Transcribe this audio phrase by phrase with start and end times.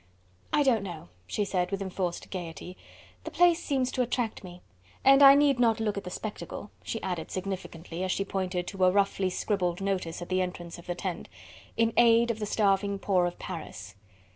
[0.51, 2.75] "I don't know," she said, with enforced gaiety,
[3.23, 4.63] "the place seems to attract me.
[5.05, 8.83] And I need not look at the spectacle," she added significantly, as she pointed to
[8.85, 11.29] a roughly scribbled notice at the entrance of the tent:
[11.77, 13.93] "In aid of the starving poor of Paris."